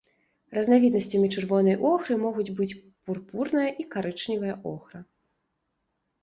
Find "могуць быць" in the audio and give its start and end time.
2.23-2.69